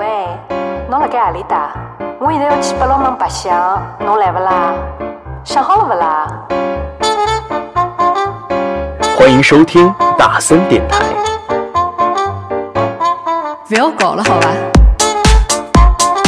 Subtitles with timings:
[0.00, 0.06] 喂，
[0.88, 1.74] 侬辣盖何里搭？
[2.18, 3.54] 我现在要去八龙门白相，
[3.98, 4.72] 侬来不啦？
[5.44, 6.26] 想好了不啦？
[9.14, 11.04] 欢迎收听大森电台。
[13.68, 14.48] 不要搞了，好吧？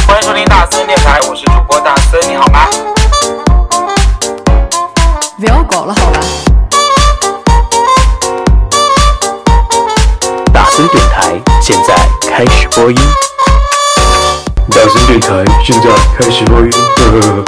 [0.06, 2.66] 欢迎收听大森电台，我是主播大森，你好吗？
[5.40, 6.20] 不要搞了，好吧？
[10.52, 11.96] 大森电台现在
[12.28, 12.98] 开始播音。
[14.82, 16.68] 大森电台现在开始播音。
[16.72, 17.44] 呵呵呵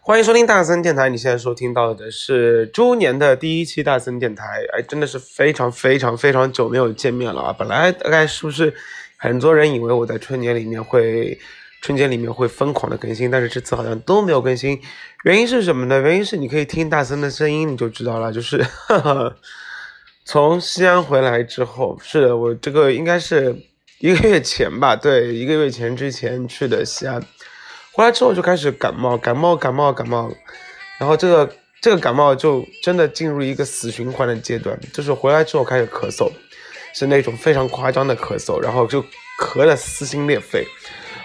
[0.00, 4.44] 欢迎收听大森电台，你现在收听到的是猪年的第一期大森电台。
[4.72, 7.56] 哎，真的是非常非常非常久没有见面了啊！
[7.58, 8.72] 本来大概是不是
[9.20, 11.38] 很多人以为我在春节里面会
[11.82, 14.80] 春节里面会疯狂的更新，但是这次好像都没有更新。
[15.24, 16.00] 原因是什么呢？
[16.00, 18.32] 原因是你可以听大森的声音，你就知道了。
[18.32, 18.64] 就是
[20.24, 23.54] 从西安回来之后，是的，我这个应该是
[23.98, 27.22] 一个月前吧，对，一个月前之前去的西安。
[27.92, 30.32] 回来之后就开始感冒，感冒，感冒，感冒，
[30.98, 36.30] 然后这个这个感冒就真的进入一个死循环的阶段，就是回来之后开始咳嗽，
[36.92, 39.02] 是那种非常夸张的咳嗽，然后就
[39.38, 40.66] 咳得撕心裂肺。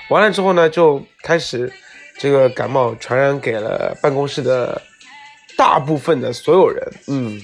[0.09, 1.71] 完了之后呢，就开始
[2.17, 4.81] 这个感冒传染给了办公室的
[5.57, 7.41] 大部分的所有人，嗯，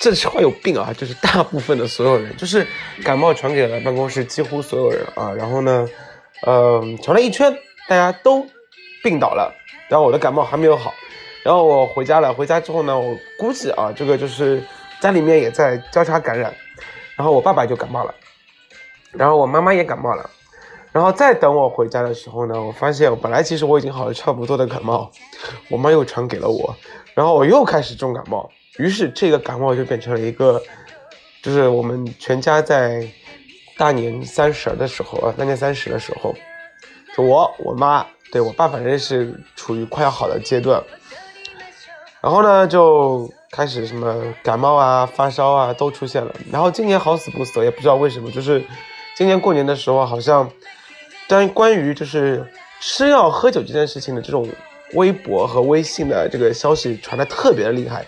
[0.00, 2.66] 这句话有病啊，就是大部分的所有人，就是
[3.04, 5.88] 感冒传给了办公室几乎所有人啊，然后呢，
[6.46, 7.56] 嗯、传了一圈。
[7.88, 8.44] 大家都
[9.00, 9.54] 病倒了，
[9.88, 10.92] 然后我的感冒还没有好，
[11.44, 12.34] 然后我回家了。
[12.34, 14.60] 回家之后呢，我估计啊，这个就是
[15.00, 16.52] 家里面也在交叉感染，
[17.16, 18.14] 然后我爸爸就感冒了，
[19.12, 20.30] 然后我妈妈也感冒了，
[20.92, 25.10] 然后再等我回家的时候呢，我发现本来其实我已经好了差不多的感冒，
[25.70, 26.76] 我妈又传给了我，
[27.14, 30.62] 然后我又开始重感冒，于是这个感冒就变成了一个，
[31.42, 33.08] 就是我们全家在
[33.78, 36.34] 大年三十的时候啊，大年三十的时候。
[37.16, 40.82] 就我、我妈，对我爸，反正是处于快要好的阶段。
[42.20, 43.26] 然后呢，就
[43.56, 46.34] 开始什么感冒啊、发烧啊都出现了。
[46.52, 48.62] 然后今年好死不死，也不知道为什么，就是
[49.16, 50.50] 今年过年的时候，好像
[51.26, 52.46] 但关于就是
[52.80, 54.46] 吃药喝酒这件事情的这种
[54.92, 58.06] 微博和微信的这个消息传的特别的厉害，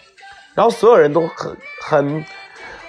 [0.54, 2.25] 然后所有人都很很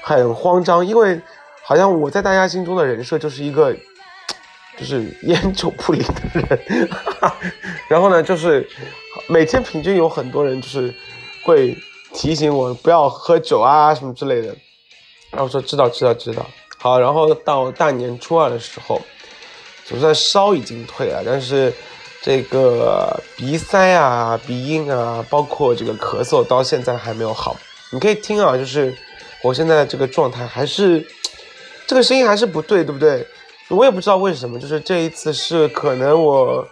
[0.02, 1.22] 很慌张，因为
[1.64, 3.74] 好像我在大家心中的人设就是一个。
[4.78, 6.90] 就是烟酒不离的人，
[7.90, 8.66] 然后呢，就是
[9.28, 10.96] 每天平均有很多人就是
[11.44, 11.78] 会
[12.14, 14.56] 提醒我不要喝酒啊什么之类的，
[15.32, 16.46] 然后说知道知道知道，
[16.78, 19.02] 好，然后到大年初二的时候，
[19.86, 21.74] 总算烧已经退了，但是
[22.22, 27.56] 这个鼻塞啊、鼻音啊，包括这个咳嗽，到现在还没有好。
[27.92, 28.96] 你可以听啊，就是
[29.44, 31.08] 我现在这个状态还是
[31.88, 33.26] 这个声音还是不对，对不对？
[33.70, 36.68] 我也不知道为什么，就是这一次是可能我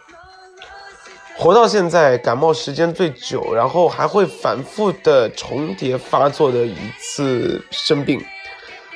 [1.38, 8.20] 活到现在感冒时间最久，然后还会反复的重叠发作的一次生病。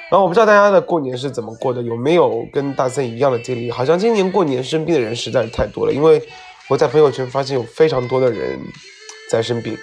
[0.09, 3.69] 然后我不知道大家的过年是怎么过的，有没有跟大森一样的经历？
[3.69, 6.21] 好像今年过年生病的人实在是太多了，因为
[6.67, 8.59] 我在朋友圈发现有非常多的人
[9.29, 9.77] 在生病。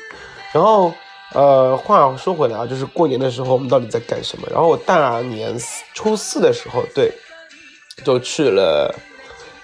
[0.53, 0.93] 然后
[1.35, 4.49] 呃，话说回来啊，就是过年的时候我们到底在干什么？
[4.51, 5.57] 然后我大年
[5.95, 7.13] 初四的时候，对。
[8.05, 8.95] 就去了，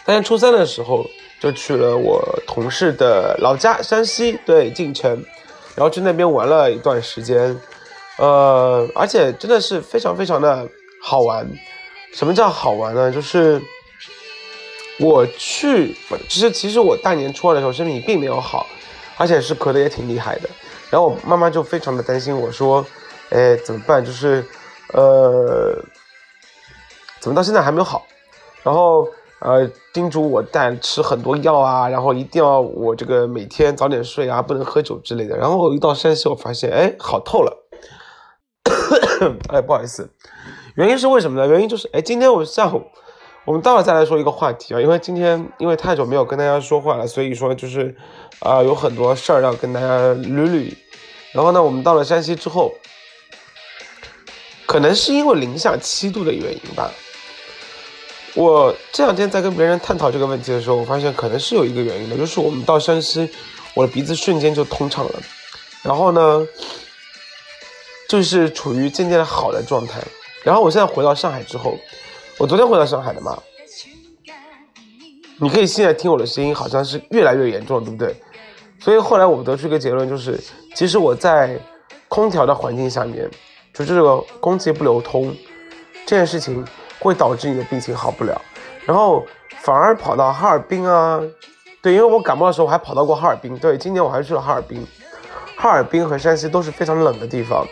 [0.05, 1.07] 大年初三的时候
[1.45, 5.23] 就去了我同事的老家山西，对晋城，
[5.75, 7.61] 然后去那边玩了一段时间，
[8.17, 10.67] 呃，而且真的是非常非常的
[11.03, 11.47] 好玩。
[12.15, 13.13] 什么叫好玩呢？
[13.13, 13.61] 就是
[14.99, 15.95] 我去，
[16.31, 18.67] 其实其实我大年初二的时候身体并没有好，
[19.19, 20.49] 而且是咳的也挺厉害的。
[20.89, 22.83] 然后我妈妈就非常的担心我说，
[23.29, 24.03] 哎，怎么办？
[24.03, 24.43] 就是
[24.95, 25.77] 呃，
[27.21, 28.07] 怎么到现在还没有好？
[28.63, 29.07] 然后
[29.45, 35.37] 呃叮嘱我带吃很多药啊，然后一定要我这个每天早点睡啊，不能喝酒之类的。
[35.37, 37.67] 然后一到山西，我发现哎好透了，
[39.53, 40.11] 哎不好意思，
[40.75, 41.47] 原因是为什么呢？
[41.47, 42.83] 原因就是哎今天我下午
[43.45, 47.95] 我们待会再来说一个话题啊，因为今天因为太久没有跟大家说话了，所以说就是
[48.41, 50.75] 啊、有很多事儿要跟大家捋捋。
[51.33, 52.73] 然后呢，我们到了山西之后，
[54.67, 56.91] 可能是因为零下七度的原因吧。
[58.35, 63.31] 我这两天在跟别人探讨这个问题的时候，我发现可能是有一个原因的，就是我们到山西，
[63.75, 65.13] 我的鼻子瞬间就通畅了，
[65.83, 66.47] 然后呢，
[68.09, 70.01] 就是处于渐渐的好的状态。
[70.43, 71.79] 然后我现在回到上海之后，
[72.37, 73.41] 我昨天回到上海的嘛，
[75.39, 78.15] 你可以现在听我的声音，好像是越来越严重，对不对？
[78.81, 80.39] 所以后来我得出一个结论，就是
[80.75, 81.57] 其实我在
[82.09, 83.31] 空调的环境下面，
[83.73, 85.35] 就这个空气不流通
[86.05, 86.63] 这件事情，
[87.05, 88.41] 会导致你的病情好不了，
[88.85, 89.25] 然后
[89.61, 91.21] 反而跑到哈尔滨啊，
[91.81, 94.85] 对，因为我感冒的时候我还跑到过哈尔滨，对，今年我还去了哈尔滨，
[95.57, 97.65] 哈尔滨和山西都是非常冷的地方，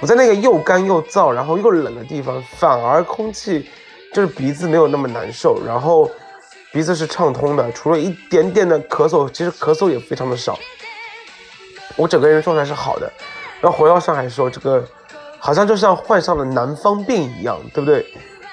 [0.00, 3.68] 我在那个又干又燥，然后又冷的地方，反而空气
[4.12, 6.10] 就是鼻子没有那么难受，然后。
[6.72, 10.56] 鼻子是畅通的，除了一点点的咳嗽，其实咳嗽也非常的少。
[11.96, 13.12] 我整个人状态是好的。
[13.60, 14.86] 然后回到上海说，这个
[15.40, 18.06] 好像就像患上了南方病一样，对不对？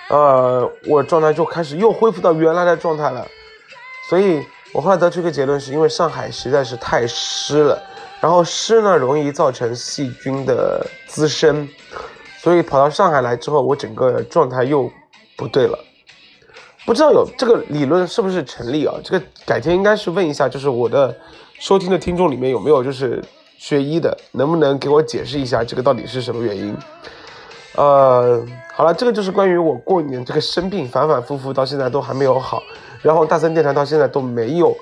[0.09, 3.27] 呃，我状态就开始又恢复到原来的状态了。
[4.09, 4.41] 所以
[4.73, 7.81] 我后来得出一个结论，是因为上海实在是太湿了，
[8.21, 11.67] 然后湿呢容易造成细菌的滋生，
[12.39, 14.89] 所以跑到上海来之后，我整个状态又
[15.35, 15.77] 不对了。
[16.85, 18.95] 不知道有这个理论是不是成立啊？
[19.03, 21.13] 这个改天应该是问一下，就是我的
[21.59, 23.21] 收听的听众里面有没有就是
[23.57, 26.73] 学医的，能不能给我解释一下这个到底是什么原因？
[27.75, 28.41] 呃，
[28.77, 32.61] 好了，这个就是关于我过年这个生病反反复复到现在都还没有好，
[33.01, 34.77] 然后大森电台到现在都没有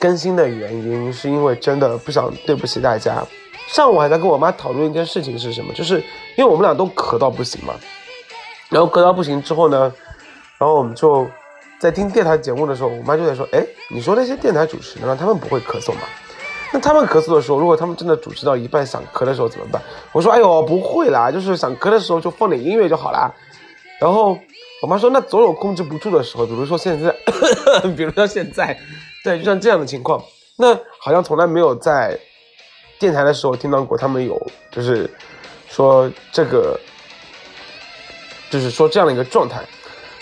[0.00, 3.22] 更新的原因，是因为真的不想对不起大家。
[3.68, 6.02] 上午还在跟我妈讨论一件事情是什么，就是
[6.38, 7.74] 因为我们俩都咳到不行嘛，
[8.70, 9.92] 然后咳到不行之后呢。
[10.58, 11.28] 然后我们就
[11.78, 16.00] 在听电台节目的时候，我妈就在说：“哎，你说那些电台主持人，他们不会咳嗽吗？
[16.72, 19.80] 那他们咳嗽的时候，如果他们真的主持到一半想咳的时候怎么办？”
[20.12, 23.32] 我说：“哎呦，不会啦，就是想咳的时候就放点音乐就好啦。”
[24.00, 24.36] 然后
[24.82, 27.14] 我妈说：“那总有控制不住的时候，比如说现在，
[27.96, 28.78] 比如说现在，
[29.24, 30.22] 对，就像这样的情况，
[30.56, 32.18] 那好像从来没有在
[32.98, 34.40] 电台的时候听到过他们有，
[34.70, 35.08] 就是
[35.68, 36.78] 说这个，
[38.50, 39.62] 就是说这样的一个状态。”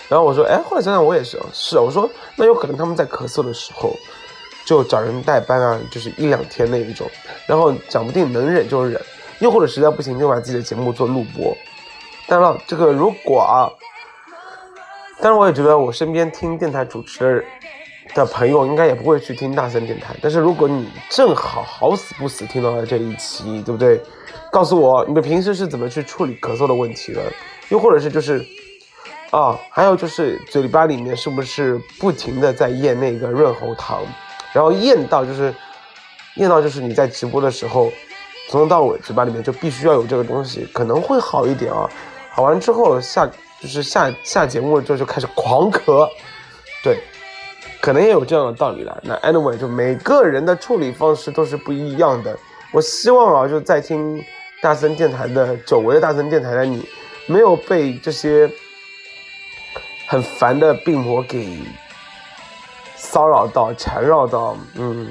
[0.07, 3.91] 然后我说，哎，后来想想我也是，是，我说那有可能他们在咳嗽的时候，
[4.65, 7.07] 就找人代班啊，就是一两天那一种，
[7.45, 8.99] 然后讲不定能忍就忍，
[9.39, 11.55] 又或者实在不行就把自己的节目做录播。
[12.27, 13.69] 当然了，这个如果啊，
[15.21, 17.45] 当然我也觉得我身边听电台主持
[18.13, 24.01] 的朋友应该也不会去听大森电台，但是如果你正好好死不死听到了这一期，对不对？
[24.51, 27.21] 告诉我你们平时是怎么去处理咳嗽的问题的，
[27.69, 28.43] 又或者是就是。
[29.31, 34.01] 啊，还有就是嘴巴里面是不是不停的在咽那个润喉糖，
[34.55, 35.53] 然后咽到就是
[36.35, 37.91] 咽到就是你在直播的时候，
[38.49, 41.89] 从头到尾嘴巴里面就必须要有这个东西，可能会好一点啊。
[42.29, 43.29] 好完之后下
[43.61, 46.09] 就是下下节目之后就开始狂咳，
[46.81, 46.99] 对，
[47.81, 48.97] 可能也有这样的道理了。
[49.03, 52.39] 那 anyway 就每个人的处理方式都是不一样的。
[52.71, 54.23] 我希望啊，就在听
[54.61, 56.87] 大森电台的久违的大森电台的你，
[57.27, 58.49] 没有被这些。
[60.07, 61.49] 很烦的病魔给
[63.15, 65.07] 骚扰到、缠绕到，嗯，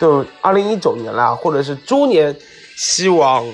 [0.00, 2.34] 就二零一九年了，或者是猪年，
[2.76, 3.46] 希望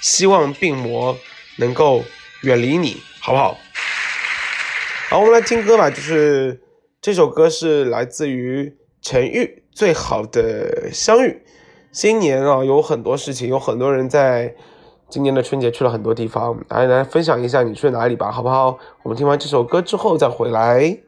[0.00, 1.16] 希望病魔
[1.58, 2.02] 能够
[2.40, 3.56] 远离你，好不好？
[5.08, 6.60] 好，我们来听歌吧，就是
[7.00, 11.28] 这首歌是来自于陈玉《最好的相遇》。
[11.92, 14.52] 新年啊，有很多事情，有很多人在。
[15.08, 18.78] 今年的春节去了很多地方，来来分享一下你去哪里吧，好不好？
[19.04, 20.98] 我们听完这首歌之后再回来。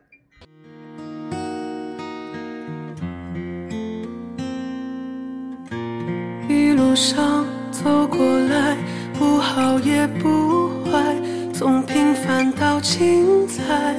[6.94, 8.77] 路上走过来，
[9.19, 11.17] 不好也不坏，
[11.53, 13.96] 从平凡到精彩，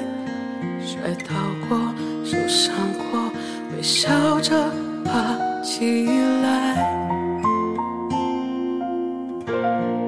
[0.79, 1.35] 摔倒
[1.67, 1.77] 过，
[2.23, 2.73] 受伤
[3.11, 3.29] 过，
[3.75, 4.71] 微笑着
[5.03, 5.11] 爬
[5.61, 6.07] 起
[6.41, 7.11] 来。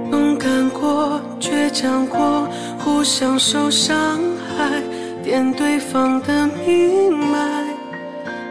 [0.10, 2.48] 勇敢过倔强过，
[2.79, 4.17] 互相受伤
[4.58, 4.82] 害，
[5.22, 7.65] 点对方的命脉，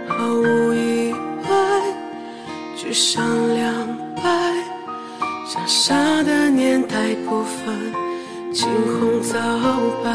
[0.06, 1.10] 毫无意
[1.48, 1.80] 外，
[2.76, 3.24] 聚上
[3.54, 3.95] 两
[5.86, 7.92] 败，傻傻的年代不分
[8.52, 9.38] 青红皂
[10.02, 10.10] 白，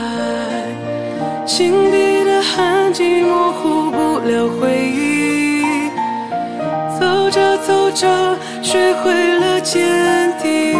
[1.46, 5.64] 心底的痕迹模糊不了回忆，
[7.00, 10.78] 走着走着学会了坚定。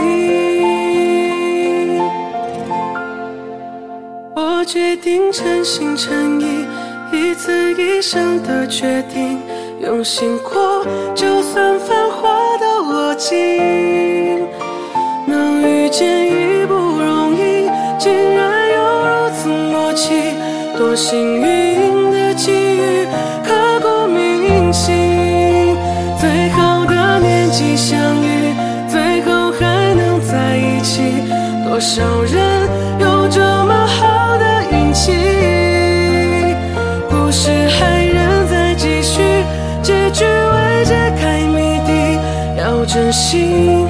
[4.36, 6.66] 我决定诚心诚意，
[7.14, 9.40] 一次一生的决定，
[9.82, 14.21] 用心过，就算繁华都落尽。
[15.92, 17.70] 见已不容易，
[18.00, 20.34] 竟然有如此默契，
[20.78, 23.06] 多幸运的际遇，
[23.44, 25.76] 刻骨铭心。
[26.18, 28.56] 最好的年纪相遇，
[28.88, 31.02] 最后还能在一起，
[31.68, 32.70] 多少人
[33.00, 35.12] 有这么好的运气？
[37.10, 39.22] 故事还仍在继续，
[39.84, 42.18] 结局未揭开谜底，
[42.58, 43.81] 要珍惜。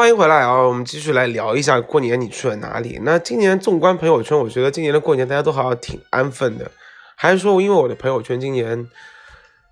[0.00, 0.62] 欢迎回来啊！
[0.62, 2.98] 我们继续来聊一下过年你去了哪里。
[3.02, 6.70] 那今年纵观朋友圈，我觉得今年的过年大家都好像挺安分的，
[7.16, 8.88] 还是说因为我的朋友圈今年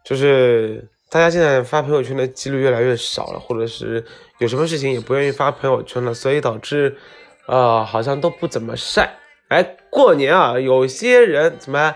[0.04, 4.04] 就是大家现在发朋友圈的几率越来越少了，或者是
[4.36, 6.98] 有什么事情也不愿意发朋友圈了，所以导致
[7.46, 9.14] 呃好像都不怎么晒。
[9.48, 11.94] 哎，过年啊，有些人什么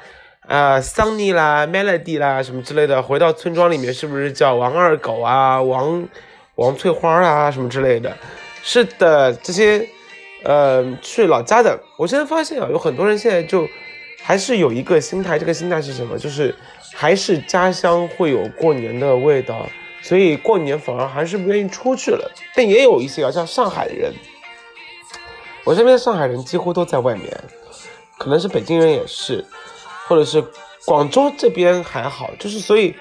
[0.49, 6.09] 啊，Sunny 啦、Melody 啦什么之类的，回到村庄里面是不是叫王二狗啊、王？
[6.57, 8.15] 王翠花啊，什么之类的，
[8.63, 9.89] 是的，这些，
[10.45, 11.81] 呃，去老家的。
[11.97, 13.67] 我现在发现啊，有很多人现在就
[14.23, 16.19] 还是有一个心态，这个心态是什么？
[16.19, 16.55] 就是
[16.93, 19.67] 还是家乡会有过年的味道，
[20.03, 22.31] 所以过年反而还是不愿意出去了。
[22.55, 24.13] 但也有一些啊，像上海人，
[25.65, 27.35] 我身边的上海人几乎都在外面，
[28.19, 29.43] 可能是北京人也是，
[30.07, 30.45] 或者是
[30.85, 32.95] 广州这边还好，就是所以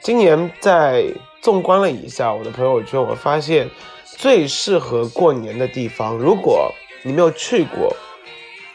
[0.00, 1.04] 今年在。
[1.46, 3.70] 纵观了一下我的朋友圈，我发现
[4.04, 6.74] 最适合过年的地方，如果
[7.04, 7.94] 你没有去过，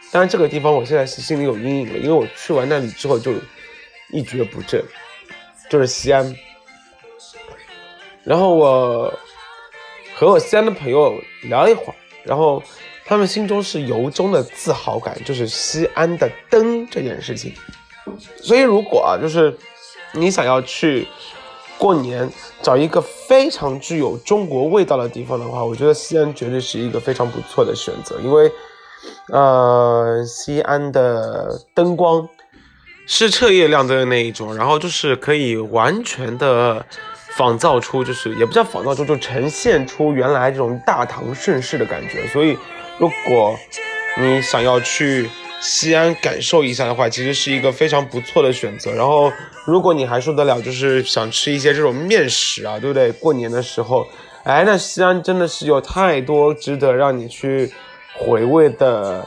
[0.10, 3.34] 当然这个地方我现在是心里有阴影了，因为我去完那里之后就
[4.14, 4.82] 一蹶不振，
[5.70, 6.34] 就是西安。
[8.24, 9.14] 然后我
[10.16, 12.64] 和我西安的朋友聊了一会儿，然后
[13.04, 17.54] 他们心中是由衷的自豪感，就是西安的灯这件事情。
[18.42, 19.58] 所以如果啊，就是
[20.14, 21.06] 你想要去。
[21.82, 22.30] 过年
[22.62, 28.52] 找一个非常具有中国味道的地方的话，我觉得西安绝对是一个非常不错的选择，因为，
[29.34, 32.30] 呃，西安的灯光
[33.08, 36.86] 是彻夜亮灯的那一种，然后就是可以完全的
[37.36, 42.28] 仿造出，就是也不叫仿造出，就呈现出原来这种大唐盛世的感觉。
[42.28, 42.56] 所以，
[43.00, 43.58] 如果
[44.20, 45.28] 你想要去。
[45.62, 48.92] 西安感受一下的话，其实是一个非常不错的选择。
[48.92, 49.32] 然后，
[49.64, 53.12] 如果你还受得了，就是想吃一些这种面食啊，对不对？
[53.12, 54.06] 过年的时候，
[54.44, 57.72] 哎，那西安真的是有太多值得让你去
[58.18, 59.24] 回味的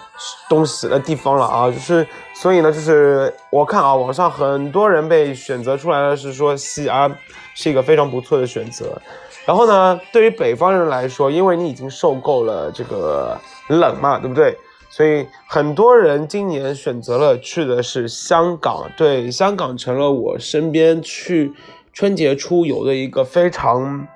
[0.48, 1.70] 东西的地方了啊！
[1.70, 7.16] 就是，所以呢，就是我看啊，网上很多人被选择出来的是说西安
[7.54, 9.00] 是一个非常不错的选择。
[9.46, 14.56] 然后呢，对于北方人来说，因为你已经受够了这个冷嘛，对不对？
[14.96, 21.52] 所以很多人今年选择了去的是香港，对，香港成了我身边去
[21.92, 24.06] 春节出游的一个非常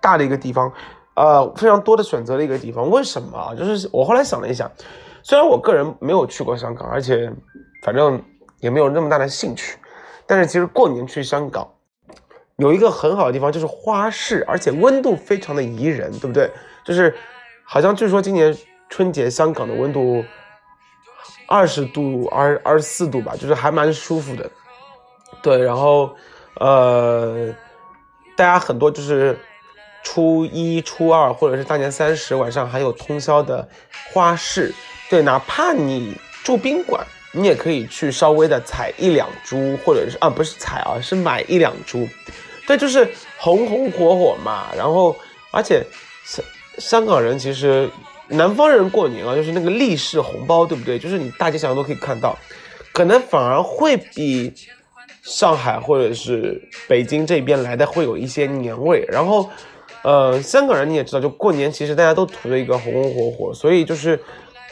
[0.00, 0.72] 大的一个地方，
[1.14, 2.90] 呃，非常多的选择的一个地方。
[2.90, 3.54] 为什么？
[3.54, 4.68] 就是我后来想了一下，
[5.22, 7.32] 虽然我个人没有去过香港，而且
[7.84, 8.20] 反正
[8.58, 9.78] 也没有那么大的兴趣，
[10.26, 11.70] 但是其实过年去香港
[12.56, 16.50] 有一个很好的地方，就是花市，而且温度非常的宜人，对不对？
[16.84, 17.14] 就是
[17.62, 18.52] 好像据说今年。
[18.88, 20.24] 春节香港的温度
[21.48, 24.50] 二十度二二十四度吧，就是还蛮舒服的。
[25.42, 26.14] 对，然后
[26.54, 27.54] 呃，
[28.36, 29.38] 大家很多就是
[30.02, 33.68] 初一、初二或者是大年三十晚上还有通宵的
[34.12, 34.74] 花市。
[35.10, 42.08] 对，哪怕你住宾馆，你也可以去稍微的采一两株，或者是啊不是采啊，是买一两株。
[42.66, 44.68] 对，就是红红火火嘛。
[44.76, 45.14] 然后
[45.52, 45.84] 而且
[46.24, 46.44] 香
[46.78, 47.88] 香港人其实。
[48.28, 50.98] 南方人过年啊，就是那个立式红包，对不对？
[50.98, 52.36] 就是你大街小巷都可以看到，
[52.92, 54.52] 可能反而会比
[55.22, 59.04] 上海或者是北京这边来的会有一些年味。
[59.08, 59.48] 然后，
[60.02, 64.20] 呃，香港人你也知道，就过年其实大家都图了一个红红火火，所以就是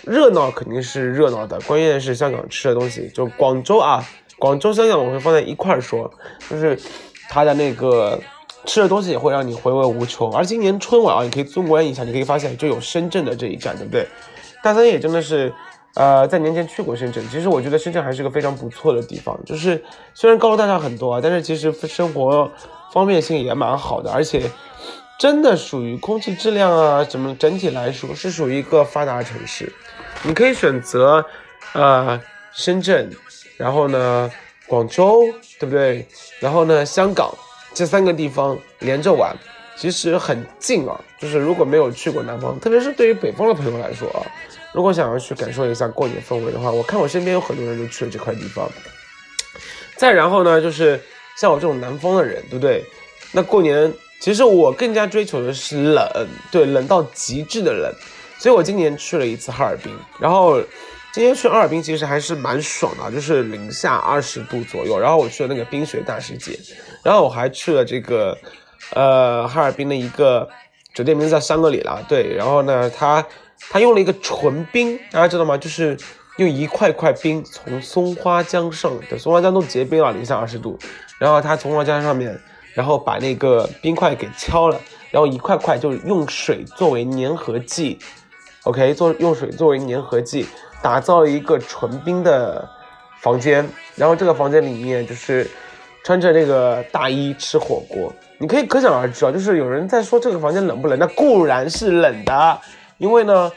[0.03, 4.05] 热闹肯定是热闹的，关键是香港吃的东西，就广州啊，
[4.39, 6.11] 广州、香港我会放在一块儿说，
[6.51, 6.79] 就是
[7.29, 8.21] 它的那个。
[8.65, 14.07] 吃的东西也会让你回味无穷，而今年春晚啊，你可以纵观一下，你可以发现就有深圳的这一站，对不对？
[14.63, 15.53] 大三也真的是，
[15.95, 19.83] 呃，在年前去过深圳，其实我觉得深圳还是个非常不错的地方，就是
[20.15, 22.51] 虽然高楼大厦很多啊，但是其实生活
[22.93, 24.51] 方便性也蛮好的，而且
[25.19, 29.71] 真的属于空气质量啊，什么整体来说是属于一个发达城市。
[30.23, 31.25] 你可以选择，
[31.75, 32.19] 呃，
[32.53, 33.11] 深圳，
[33.59, 34.31] 然后呢，
[34.67, 35.23] 广州，
[35.61, 36.07] 对不对？
[36.41, 37.31] 然后呢，香港。
[37.75, 39.37] 这三个地方连着玩，
[39.77, 40.99] 其实很近啊。
[41.19, 44.23] 就是如果没有去过南方，特别是对于北方的朋友来说啊，
[44.73, 48.71] 如果想要去感受一下过年氛围的话，我看我身边有很多人都去了这块地方。
[49.97, 51.01] 再然后呢，就是
[51.37, 52.85] 像我这种南方的人，对不对？
[53.33, 57.93] 那过年其实我更加追求的是冷，对，冷到极致的冷。
[58.39, 60.63] 所以我今年去了一次哈尔滨，然后。
[61.15, 64.99] 今天去哈尔滨其实还是蛮爽的，就是零下二十度左右。
[64.99, 66.59] 然后我去了那个冰雪大世界，
[67.05, 68.37] 然后我还去了这个，
[68.95, 70.49] 呃，哈尔滨的一个
[70.93, 72.35] 酒店名字叫香格里拉，对。
[72.35, 73.25] 然后呢，它
[73.71, 75.57] 它用了一个纯冰，大家知道吗？
[75.57, 75.97] 就是
[76.39, 80.77] 用一块块冰从松花江上的松花江都结冰了，零下二十度，
[81.21, 82.37] 然后它从松花江上面，
[82.73, 84.81] 然后把那个冰块给敲了，
[85.13, 88.01] 然后一块块就用水作为粘合剂
[88.65, 90.45] ，OK，做用水作为粘合剂，
[90.85, 92.69] 打造了一个纯冰的
[93.23, 95.51] 房间，然后这个房间里面就是
[96.05, 98.13] 穿着这个大衣吃火锅。
[98.37, 100.99] 你可以可想而知啊，就是有人在说这个房间冷不冷？
[100.99, 102.61] 那固然是冷的，
[102.99, 103.51] 因为呢，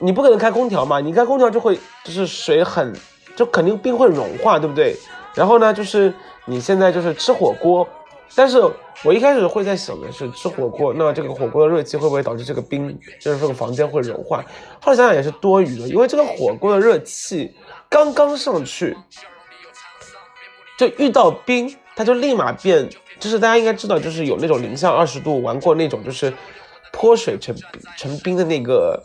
[0.00, 2.92] 你不可能开空调嘛，你开空调就会就是水很，
[3.36, 4.96] 就肯定冰会融化，对不对？
[5.34, 6.12] 然后呢，就是
[6.44, 7.88] 你现在就是吃火锅，
[8.34, 8.58] 但是
[9.04, 14.44] 我一开始会在想的是吃火锅，那这个火锅的热气会不会导致这个冰，就是这个房间会融化？
[14.80, 17.54] 后来想想也是多余的，因为这个火锅的热气
[17.88, 18.96] 刚刚上去，
[20.78, 22.88] 就遇到冰，它就立马变。
[23.18, 26.32] 就是大家应该知道，就是有那种零下二十度玩过那种就是
[26.92, 27.52] 泼水成
[27.96, 29.02] 成冰的那个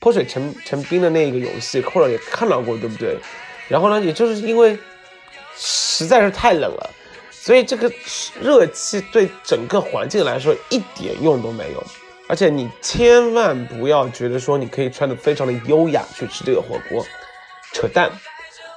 [0.00, 3.16] 泼水成成冰的那个游戏，或者也看到过，对不对？
[3.68, 4.76] 然后呢，也就是因为
[5.54, 6.90] 实在是太冷了，
[7.46, 7.88] 所以这个
[8.40, 11.84] 热气对整个环境来说一点用都没有。
[12.26, 17.06] 而且你千万不要觉得说你可以穿的非常的优雅去吃这个火锅，
[17.72, 18.10] 扯淡！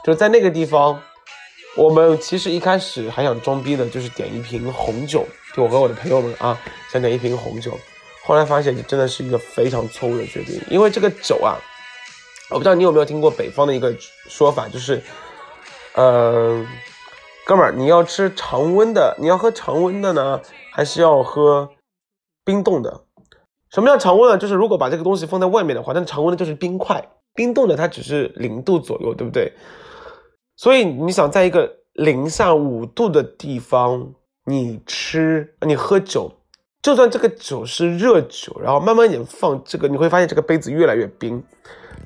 [0.05, 1.01] 就在那个地方。
[1.75, 6.59] 我们其实一开始还想装逼的，就是点一瓶红酒，就我和我的朋友们啊，
[6.91, 7.79] 想点一瓶红酒。
[8.23, 11.57] 后来发现，这真的是一个非常错误的决定，因为这个酒啊，
[12.49, 13.95] 我不知道你有没有听过北方的一个
[14.27, 15.01] 说法，就是，
[15.93, 16.65] 呃，
[17.49, 20.39] 哥们儿，你要吃常温的，你要喝常温的呢，
[20.71, 21.67] 还是要喝
[22.45, 23.05] 冰冻的？
[23.71, 24.37] 什么叫常温呢？
[24.37, 29.51] 就是如果把这个东西放在外面的话，那常温的就是冰块，冰冻的它只是零度左右，对不对？
[30.57, 34.13] 所以你想在一个零下五度的地方，
[34.45, 36.31] 你吃你喝酒，
[36.83, 41.43] 就算这个酒是热酒，然后慢慢一点放这个，你会发现这个杯子越来越冰，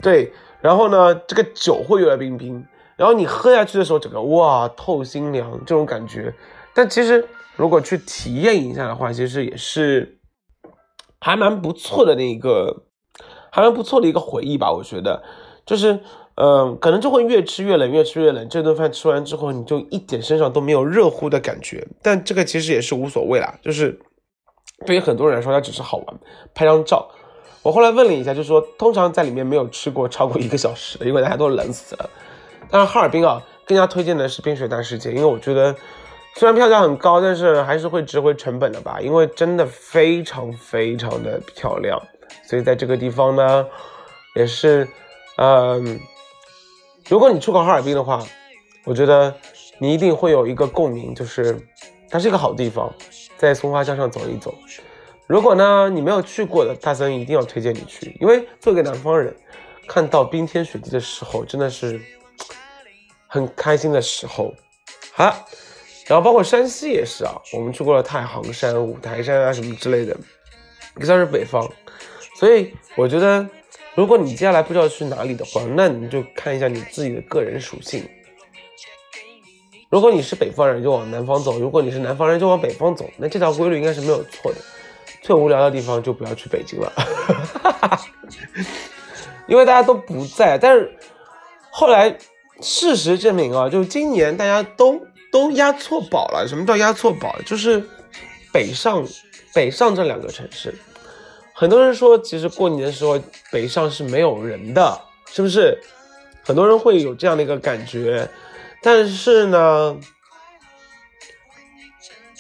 [0.02, 2.66] 对，然后呢，这个酒会越来越冰冰，
[3.04, 6.34] 然后你喝下去的时候，整个哇透心凉这种感觉。
[6.74, 10.20] 但其实如果去体验一下的话，其实也是
[11.20, 12.84] 还蛮不错的那一个，
[13.52, 15.22] 还蛮不错的一个回忆吧，我觉得
[15.66, 16.00] 就是。
[16.36, 18.50] 嗯，可能就会越吃越冷，越吃越冷。
[18.50, 21.88] 这顿饭吃完之后，你就一点身上都没有热乎的感觉。
[22.02, 24.00] 但这个其实也是无所谓啦，就是
[24.84, 26.20] 对于很多人来说，它只是好玩，
[26.56, 27.08] 拍张照。
[27.62, 32.10] 我后来问了一下，就说通常在里面没有吃过超过一个小时的，因为大家都冷死了。
[32.70, 35.76] 但是哈尔滨啊，更加推荐的是冰雪大世界，因为我觉得
[36.36, 42.02] 虽然票价很高，但是还是会值回成本的吧，因为真的非常非常的漂亮。
[42.44, 43.66] 所以在这个地方呢，
[44.36, 44.88] 也是，
[45.38, 46.00] 嗯。
[47.10, 48.24] 如果你去过哈尔滨的话，
[48.86, 49.36] 我觉得
[49.78, 51.60] 你一定会有一个共鸣，就是
[52.10, 52.90] 它是一个好地方，
[53.36, 54.56] 在松花江上走一走。
[55.28, 59.36] 如果呢你没有去过的，大森一定要推荐你去，因为作为一个南方人，
[59.86, 62.00] 看到冰天雪地的时候，真的是
[63.34, 64.54] 很开心的时候。
[65.12, 65.26] 好，
[66.06, 70.16] 然后包括山西也是啊，我们去过了太行山、五台山啊什么之类的，
[71.00, 71.68] 也算是北方，
[72.40, 73.44] 所以我觉得。
[73.96, 78.04] 如果你接下来不知道去哪里的话，那你就看一下你自己的个人属性。
[79.92, 83.08] 如果你是北方人，就往南方走；如果你是南方人，就往北方走。
[83.18, 84.58] 那这条规律应该是没有错的。
[85.22, 86.92] 最无聊的地方就不要去北京了，
[87.62, 88.02] 哈 哈
[89.46, 90.58] 因为大家都不在。
[90.58, 90.92] 但是
[91.70, 92.18] 后来
[92.62, 95.00] 事实证明啊，就是今年大家都
[95.32, 96.48] 都押错宝了。
[96.48, 97.36] 什么叫押错宝？
[97.46, 97.84] 就是
[98.52, 99.06] 北上、
[99.54, 100.74] 北上这两个城市。
[101.54, 103.20] 很多人说，其实过年的时候
[103.52, 105.78] 北上是没有人的，是不是？
[106.44, 108.28] 很多人会有这样的一个感觉。
[108.82, 109.98] 但是呢，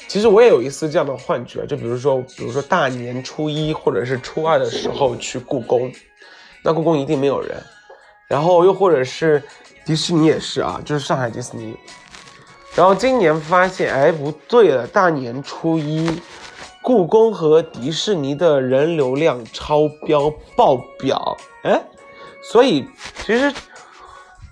[0.07, 5.91] 其实我也有一丝这样的幻觉，就比如说，比如说大年初一或者是初二的时候去故宫，
[6.63, 7.61] 那故宫一定没有人。
[8.27, 9.41] 然后又或者是
[9.85, 11.75] 迪士尼也是啊，就是上海迪士尼。
[12.75, 16.21] 然后今年发现，哎，不对了，大年初一。
[16.85, 21.81] 故宫和迪士尼的人流量超标爆表，哎，
[22.51, 22.85] 所以
[23.25, 23.49] 其实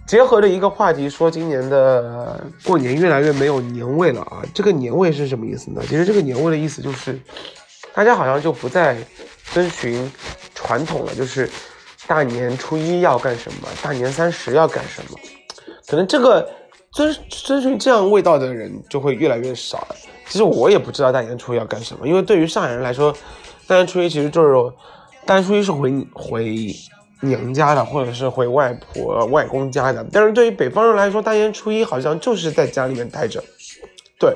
[0.07, 4.41] 结合着一个话题说，今年的过年越来越没有年味了啊！
[4.53, 5.81] 这个年味是什么意思呢？
[5.89, 7.19] 其实这个年味的意思就是，
[7.93, 8.95] 大家好像就不再
[9.51, 10.09] 遵循
[10.55, 11.49] 传统了，就是
[12.11, 15.17] 大年初一要干什么，大年三十要干什么，
[15.87, 16.45] 可能这个
[16.91, 19.95] 遵遵循这样味道的人就会越来越少了。
[20.27, 23.15] 其实我也不知道大年初一要干什么，因为对于上海人来说，
[23.65, 24.53] 大年初一其实就是
[25.25, 26.75] 大年初一是回回
[27.21, 30.05] 娘家的，或者是回外婆外公家的。
[30.11, 33.41] 但是对于北方人来说，大年初一好像就是在家里面待着。
[34.19, 34.35] 对，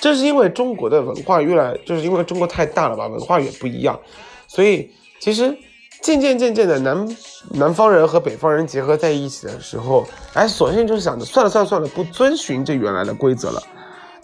[0.00, 4.00] 这是因为中国的文化越来，就是因为中国太大了吧，文化也不一样，
[4.48, 5.54] 所以其实
[6.02, 7.16] 渐渐渐渐的南
[7.50, 13.62] 南方人和北方人结合在一起的时候，哎，索性就想着算了算了算了，不遵循这原来的规则了。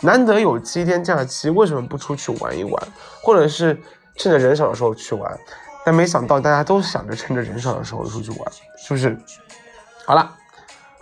[0.00, 2.88] 难得有七天假期，为什么不出去玩一玩，
[3.22, 3.78] 或者是
[4.16, 5.38] 趁着人少的时候去玩？
[5.84, 8.40] 但没想到大家都想着趁着人少的时候出去玩，
[8.78, 9.16] 是不是？
[10.04, 10.34] 好了。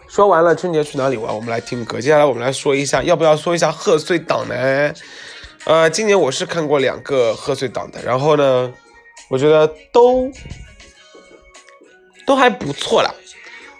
[0.07, 2.01] 说完了春节去哪里玩，我们来听歌。
[2.01, 4.55] 接下来我们来说一下，要不要说一下贺岁档呢？
[5.65, 8.73] 呃，今年我是看过两个贺岁档的，然后呢，
[9.29, 10.31] 我觉得都
[12.27, 13.11] 都还不错啦，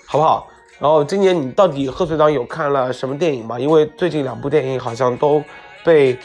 [0.07, 0.49] 好不好？
[0.79, 3.59] 然后今年你到底贺岁档有看了什么电影吗？
[3.59, 5.43] 因为最近两部电影好像都
[5.85, 6.19] 被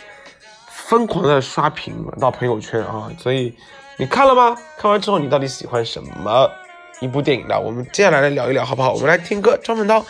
[0.68, 3.56] 疯狂的刷屏到朋友圈啊，所以
[3.98, 4.58] 你看了吗？
[4.78, 6.50] 看完之后你到底喜欢什么？
[7.00, 8.92] 一部电影的，我们接下来来聊一聊，好不好？
[8.92, 10.04] 我们来听歌，张文涛，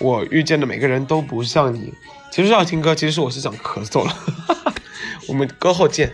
[0.00, 1.94] 我遇见的每个人都不像你。
[2.30, 4.14] 其实要听歌，其实我是想咳嗽了。
[5.28, 6.12] 我们歌后见。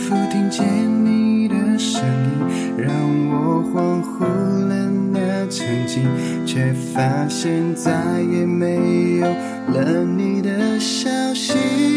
[0.00, 0.64] 仿佛听见
[1.04, 2.90] 你的声音，让
[3.28, 4.24] 我恍惚
[4.66, 6.04] 了那曾经，
[6.46, 7.92] 却发现再
[8.32, 9.26] 也没有
[9.74, 11.89] 了你的消息。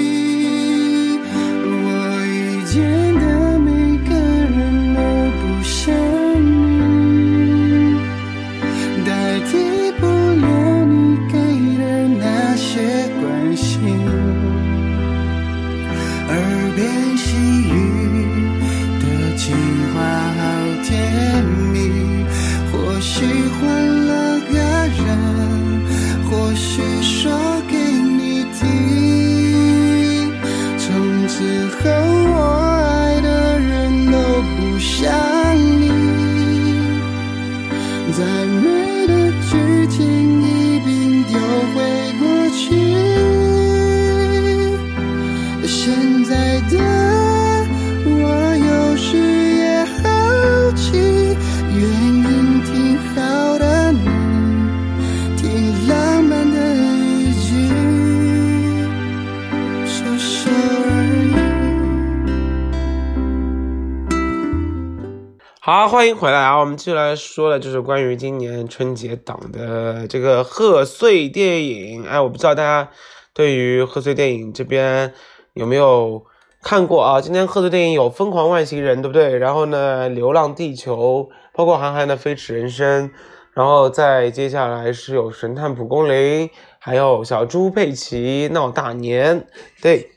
[65.93, 66.57] 欢迎回来啊！
[66.59, 72.03] 我们继续来说的就是关于今年春节档的这个贺岁电影。
[72.07, 72.89] 哎，我不知道大家
[73.31, 75.13] 对于贺岁电影这边
[75.53, 76.25] 有没有
[76.63, 77.21] 看过啊？
[77.21, 79.37] 今天贺岁电影有《疯狂外星人》，对不对？
[79.37, 83.07] 然后呢，《流浪地球》，包括韩寒的《飞驰人生》，
[83.53, 86.47] 然后再接下来是有《神探蒲公英》，
[86.79, 89.41] 还有《小猪佩奇闹大年》。
[89.79, 90.09] 对，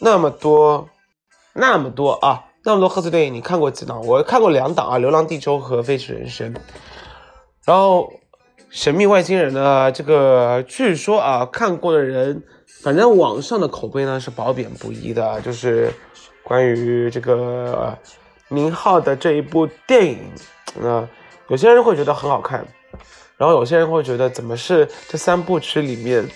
[0.00, 0.88] 那么多，
[1.52, 2.45] 那么多啊！
[2.66, 4.04] 那么多贺岁电影，你看过几档？
[4.04, 6.52] 我看过两档啊，《流浪地球》和《飞驰人生》。
[7.64, 8.12] 然后，
[8.70, 9.92] 《神秘外星人》呢？
[9.92, 12.42] 这个据说啊，看过的人，
[12.82, 15.40] 反正网上的口碑呢是褒贬不一的。
[15.42, 15.92] 就是
[16.42, 17.96] 关于这个
[18.48, 20.18] 宁浩的这一部电影，
[20.80, 21.08] 那
[21.46, 22.66] 有些人会觉得很好看，
[23.36, 26.28] 然后有些人会觉得怎么是这三部曲里面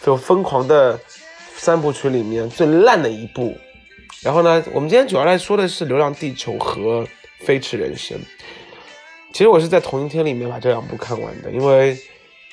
[0.00, 0.98] 就疯狂的
[1.56, 3.54] 三部曲里面最烂的一部。
[4.22, 7.02] 然后呢，我们今天主要来说的是《流浪地球》和
[7.38, 8.18] 《飞驰人生》。
[9.32, 11.96] 其实我是在同一天里面把这两部看完的，因为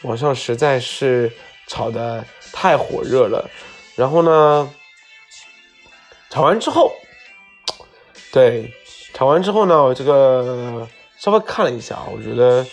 [0.04, 1.32] 网上实在是
[1.68, 3.50] 炒的太火热了。
[3.96, 4.72] 然后呢，
[6.30, 6.92] 炒完之后，
[8.32, 8.72] 对，
[9.14, 10.88] 炒完之后呢，我这个
[11.18, 12.66] 稍微看了一下，我觉得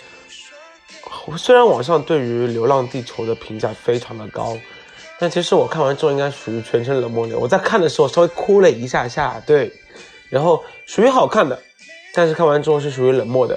[1.39, 4.59] 虽然网上对于《流浪地球》的评价非常的高。
[5.23, 7.39] 但其实我看完之后应该属于全程冷漠的。
[7.39, 9.71] 我在看的时候稍微哭了一下下，对，
[10.29, 11.57] 然后属于好看的，
[12.13, 13.55] 但是看完之后是属于冷漠的。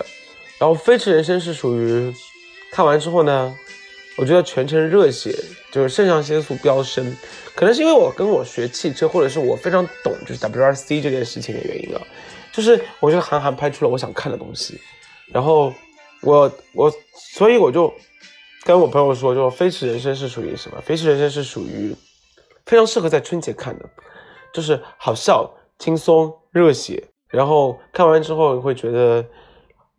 [0.59, 2.13] 然后《飞驰人生》是属于
[2.71, 3.51] 看完之后呢，
[4.15, 5.35] 我觉得全程热血，
[5.71, 7.17] 就是肾上腺素飙升。
[7.55, 12.01] 可能是因为我跟我学汽车，或者是我非常懂就是 WRC 这件事情的原因啊，
[12.53, 14.79] 就是我觉得韩寒拍出了我想看的东西，
[15.33, 15.73] 然后
[16.21, 16.93] 我我
[17.33, 17.91] 所以我就
[18.65, 20.79] 跟我朋友说，就《飞驰人生》是属于什么？
[20.81, 21.95] 《飞驰人生》是属于
[22.65, 23.87] 非常适合在春节看的，
[24.51, 25.47] 就是好笑、
[25.77, 29.23] 轻松、热血，然后看完之后会觉得，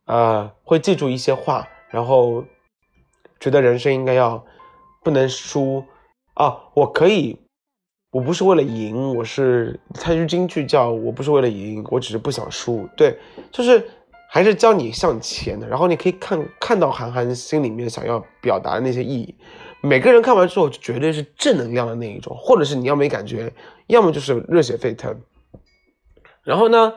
[0.07, 2.44] 呃，会记住一些话，然后
[3.38, 4.44] 觉得人生应该要
[5.05, 5.85] 不能输
[6.35, 7.38] 啊，我可以。
[8.11, 12.88] 我不是为了赢，我是他句京剧叫我不是为了赢，我只是不想输。
[12.96, 13.16] 对，
[13.52, 13.87] 就是
[14.37, 15.66] 还是教你向前的。
[15.66, 19.35] 然后你可以看看到韩寒心里面想要表达的那些意义。
[19.81, 23.51] 每个人看完之后绝对是正能量的那一种，或者是你要没感觉，
[23.87, 25.22] 要么就是热血沸腾。
[26.42, 26.92] 然后呢，《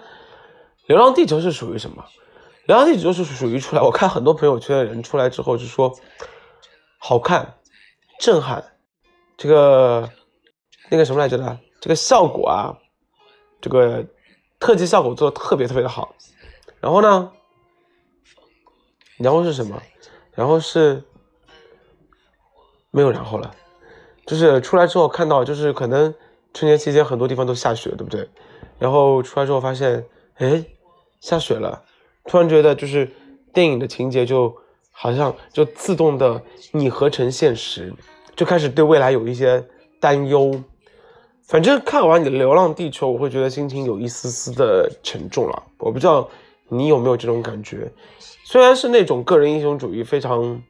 [0.87, 2.03] 流浪地球》是属于什么？
[2.67, 5.97] 《流浪地球》是属于出来，我看很多朋友圈的人出来之后就说
[6.97, 7.55] 好看、
[8.19, 8.61] 震撼，
[9.37, 10.09] 这个。
[10.91, 12.75] 那个什么来着的，这个效果啊，
[13.61, 14.03] 这个
[14.59, 16.15] 特技效果做的特别特别的好。
[16.81, 17.31] 然后呢，
[19.17, 19.81] 然后是什么？
[20.33, 21.03] 然后是
[22.91, 23.53] 没有然后了，
[24.25, 26.13] 就是出来之后看到，就是可能
[26.53, 28.29] 春节期间很多地方都下雪，对不对？
[28.77, 30.63] 然后出来之后发现，哎，
[31.19, 31.83] 下雪了，
[32.25, 33.11] 突然觉得就是
[33.53, 34.55] 电影的情节就
[34.91, 37.93] 好像就自动的拟合成现实，
[38.37, 39.67] 就开始对未来有一些
[39.99, 40.63] 担忧。
[41.43, 45.63] 反正看完你的《流浪地球》，我会觉得心情有一丝丝的沉重了。
[45.79, 46.29] 我不知道
[46.69, 47.91] 你有没有这种感觉，
[48.45, 50.61] 虽然是那种个人英雄主义非常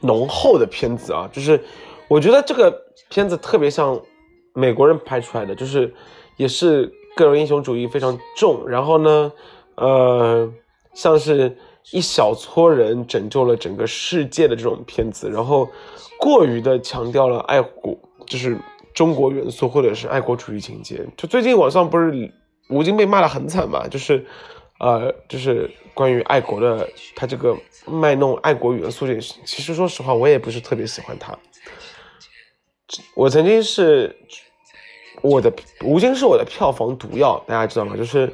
[0.00, 1.62] 浓厚的片子啊，就是
[2.08, 2.74] 我觉得这个
[3.10, 4.00] 片子特别像
[4.54, 5.92] 美国人拍出来的，就是
[6.36, 9.32] 也是个人英雄主义非常重，然后呢，
[9.74, 10.52] 呃，
[10.94, 11.56] 像是
[11.92, 15.68] 一小撮人拯救了整个世界的这种片子，然后
[16.18, 18.58] 过于的强调了爱国，就是。
[18.96, 22.32] 中国元素或者是爱国主义情节，就最近网上不是
[22.68, 23.86] 吴京被骂的很惨嘛？
[23.88, 24.24] 就是，
[24.78, 31.36] 呃，就是关于爱国的，他这个卖弄爱国元素这件事情，其实说实话，我也不是特别喜欢他。
[33.14, 34.16] 我曾经是
[35.22, 35.52] 我的
[35.84, 37.96] 吴京是我的票房毒药，大家知道吗？
[37.96, 38.32] 就是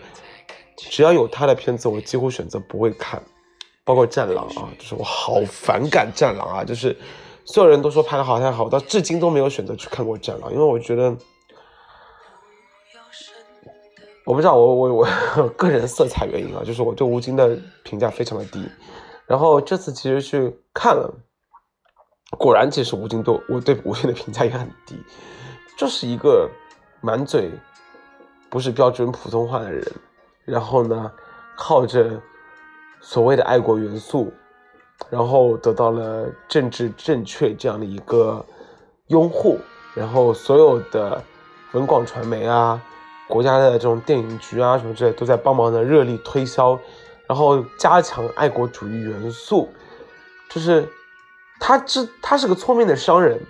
[0.76, 3.22] 只要有他的片子，我几乎选择不会看，
[3.84, 6.96] 包括《战狼》啊，就是我好反感《战狼》啊，就是。
[7.44, 11.12] 所有人都说拍的好太好，到至今都没有选择去看过《战狼》，因为我觉得，
[14.24, 15.06] 我不知道我我
[15.36, 18.68] 我个人色彩原因啊，就是我对吴京的评价非常的低。
[19.26, 21.12] 然后这次其实去看了，
[22.38, 24.96] 果然其实吴京对我对吴京的评价也很低，
[25.76, 26.48] 就是一个
[27.00, 27.50] 满嘴
[28.50, 29.84] 不是标准普通话的人，
[30.44, 31.10] 然后呢，
[31.56, 32.20] 靠着
[33.00, 34.32] 所谓的爱国元素。
[35.10, 38.44] 然后得到了政治正确这样的一个
[39.08, 39.58] 拥护，
[39.94, 41.20] 然后所有的
[41.72, 42.80] 文广传媒啊、
[43.32, 46.78] 国家的这种电影局啊什么之类都在帮忙的热力推销，
[47.26, 49.70] 然后加强爱国主义元素，
[50.50, 50.86] 就是
[51.58, 53.40] 他知他是个聪明的商人，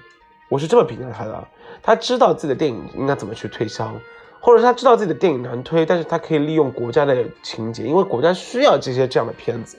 [0.49, 1.49] 我是这么评价他的，
[1.83, 3.93] 他知道自己的电影应该怎么去推销，
[4.39, 9.77] 或者他知道自己的电影难推，但是他可以利用国家的情节，因为国家需要这些这样的片子，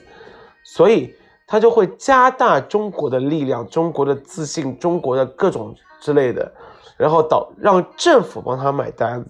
[0.62, 1.14] 所以。
[1.46, 6.50] 他就会加大中国的力量、中国的自信、中国的各种之类的，
[6.96, 9.22] 然后导让政府帮他买单，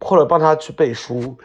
[0.00, 1.36] 或者帮他去背书。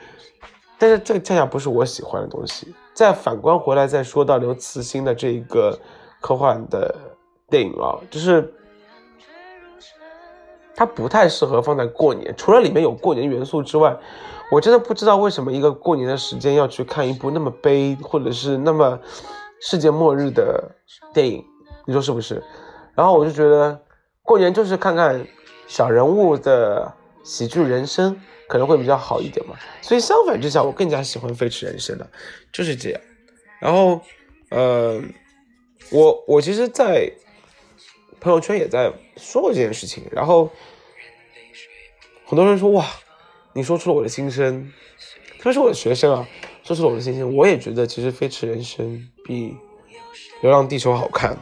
[0.78, 2.74] 但是这个恰恰不是我喜欢的东西。
[2.94, 5.78] 再反观回来，再说到刘慈欣的这一个
[6.22, 6.96] 科幻的
[7.50, 8.54] 电影啊，就是
[10.76, 12.34] 它不太适合放在过年。
[12.38, 13.98] 除了里面有过年元素之外，
[14.52, 19.00] 我真的不知道为什么一个过年的时间要去看一部那么悲，或者是那么。
[19.66, 20.76] 世界末日的
[21.14, 21.42] 电影，
[21.86, 22.44] 你说是不是？
[22.94, 23.80] 然后我就觉得
[24.22, 25.26] 过年就是看看
[25.68, 26.92] 小人物的
[27.24, 28.20] 喜剧人生，
[28.54, 29.58] 可能会比较好一点嘛。
[29.82, 32.08] 所以相反之下，我更加喜欢《飞驰人生》的，
[32.52, 33.02] 就是这样。
[33.60, 34.00] 然后，
[34.50, 35.02] 呃，
[35.90, 37.12] 我我其实，在
[38.22, 40.04] 朋友圈也在说过这件事情。
[40.12, 40.52] 然后
[42.28, 42.86] 很多人说哇，
[43.54, 44.72] 你说出了我的心声，
[45.40, 46.28] 特别是我的学生啊。
[46.64, 48.86] 说出了我的心声，我也觉得其实《飞驰人生》
[49.26, 49.50] 比
[50.44, 51.36] 《流浪地球》好看。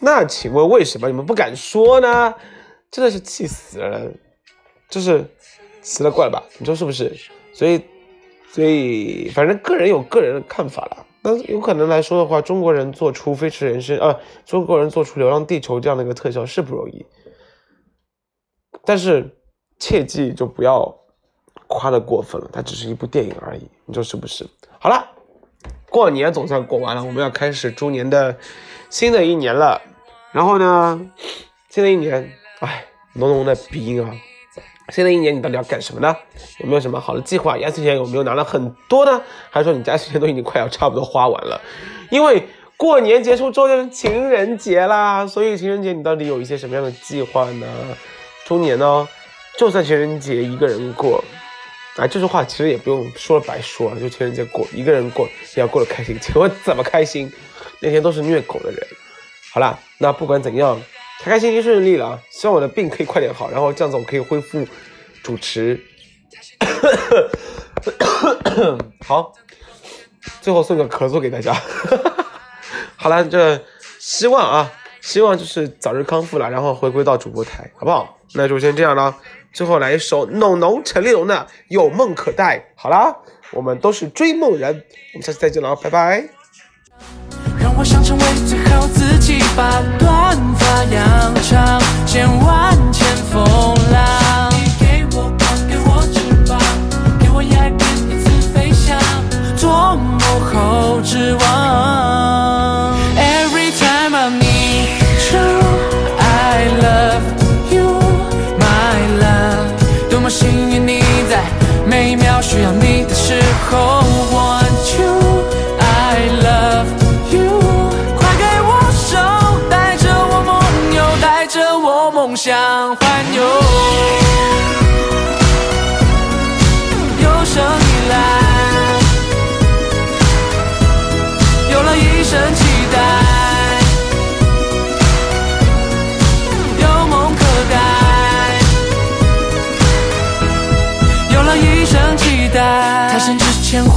[0.00, 2.34] 那请问为什么你们不敢说呢？
[2.90, 4.10] 真的是气死了，
[4.88, 5.24] 就是
[5.82, 6.42] 奇了怪了吧？
[6.58, 7.14] 你说是不是？
[7.52, 7.80] 所以，
[8.52, 11.06] 所以反正个人有个人的看法了。
[11.22, 17.04] 那有可能来说的话，中国人做出《飞驰人生》呃，中国人做出《流浪地球》这样的一个特效是不容易，
[18.84, 19.36] 但是
[19.78, 20.96] 切记就不要
[21.66, 24.46] 夸的过分了，它只是一部电影而已，你说是不是？
[24.78, 25.06] 好了，
[25.90, 28.34] 过年总算过完了，我们要开始猪年的
[28.88, 29.80] 新的一年了。
[30.32, 31.10] 然后呢，
[31.68, 34.14] 新的一年，哎，浓浓的鼻音啊。
[34.90, 36.16] 新的一年你到底要干什么呢？
[36.58, 37.56] 有没有什么好的计划？
[37.58, 39.22] 压岁钱有没有拿了很多呢？
[39.50, 41.60] 还是说你压岁钱都已经快要差不多花完了？
[42.10, 42.42] 因为
[42.76, 47.66] 过年结束之后就是情人节啦，所以情人节你到底有一些什么样的计划呢？
[48.44, 49.08] 猪年呢，
[49.56, 51.22] 就算情人节一个人过，
[51.96, 56.18] 啊，这句话其实也不用说了白说了，就情人节过一个人过也要过得开心。
[56.20, 57.32] 请问怎么开心？
[57.80, 58.80] 那天都是虐狗的人。
[59.52, 60.80] 好啦，那不管怎样。
[61.22, 64.66] 开开心心顺利了啊，希望我的病可以快点好，然后这样子我可以恢复
[65.22, 65.78] 主持。
[69.06, 69.32] 好，
[70.40, 71.54] 最后送个咳嗽给大家。
[72.96, 73.62] 好了，这
[73.98, 78.16] 希望啊，希望就是早日康复了，然后回归到主播台，好不好？
[78.34, 79.14] 那就先这样了。
[79.52, 81.34] 最后来一首浓浓陈立农的
[81.68, 82.58] 《有梦可待》。
[82.76, 83.14] 好啦，
[83.52, 86.26] 我们都是追梦人，我们下次再见了，拜拜。
[87.60, 93.44] 让我想成为最好自己，把短发扬长，千万千风
[93.92, 94.50] 浪。
[94.50, 96.58] 你给我光，给我翅膀，
[97.20, 98.98] 给我一变一次飞翔，
[99.56, 100.18] 做幕
[100.50, 102.96] 后之王。
[103.16, 104.88] Every time I need
[105.32, 105.38] you,
[106.18, 107.22] I love
[107.72, 108.02] you,
[108.58, 110.10] my love。
[110.10, 111.44] 多么幸运你在
[111.86, 113.40] 每秒需要你的时
[113.70, 114.02] 候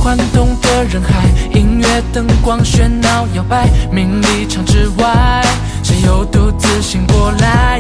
[0.04, 5.42] 欢动的人海，音乐灯光喧闹摇摆，名利场之外。
[5.82, 7.80] 谁又独自醒过来？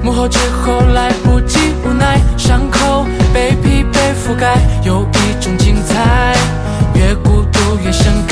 [0.00, 6.36] 幕后之后来不及，无奈伤口被疲惫覆盖，有一种精彩，
[6.94, 8.23] 越孤独越深。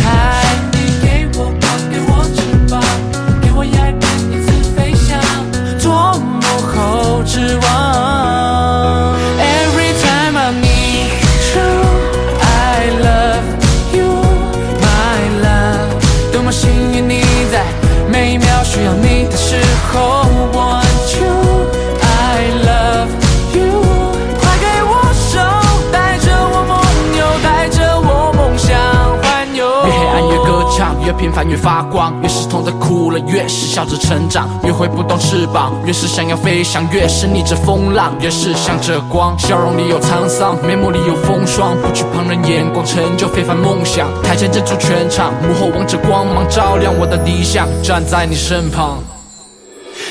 [31.04, 39.36] 越平凡越发光，越是痛的哭了，越是笑着成长，越挥不动翅膀，越是想要飞翔，越是逆着风浪，越是向着光。
[39.38, 44.08] 笑容里有沧桑，面目里有风霜，不惧旁人眼光，成就非凡梦想。
[44.22, 49.02] 台前镇住全场，幕后望着光芒照亮我的理想，站在你身旁。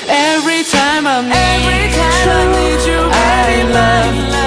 [0.08, 4.41] Every time I need you, I love